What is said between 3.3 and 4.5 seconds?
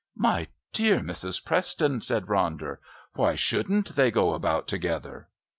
shouldn't they go